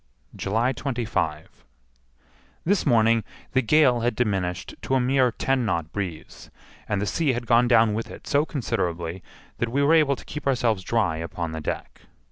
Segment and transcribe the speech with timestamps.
[0.35, 1.63] July 25.
[2.65, 6.49] This morning the gale had diminished to a mere ten knot breeze,
[6.89, 9.21] and the sea had gone down with it so considerably
[9.59, 12.01] that we were able to keep ourselves dry upon the deck.